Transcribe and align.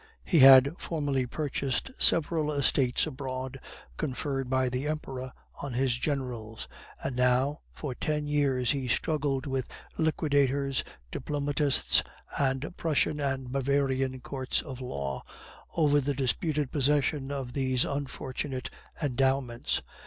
He 0.23 0.39
had 0.39 0.73
formerly 0.79 1.27
purchased 1.27 1.91
several 1.99 2.51
estates 2.51 3.05
abroad, 3.05 3.59
conferred 3.97 4.49
by 4.49 4.67
the 4.67 4.87
Emperor 4.87 5.31
on 5.61 5.73
his 5.73 5.95
generals; 5.95 6.67
and 7.03 7.15
now 7.15 7.61
for 7.71 7.93
ten 7.93 8.25
years 8.25 8.71
he 8.71 8.87
struggled 8.87 9.45
with 9.45 9.67
liquidators, 9.99 10.83
diplomatists, 11.11 12.01
and 12.35 12.75
Prussian 12.77 13.19
and 13.19 13.51
Bavarian 13.51 14.21
courts 14.21 14.63
of 14.63 14.81
law, 14.81 15.23
over 15.77 16.01
the 16.01 16.15
disputed 16.15 16.71
possession 16.71 17.31
of 17.31 17.53
these 17.53 17.85
unfortunate 17.85 18.71
endowments. 18.99 19.83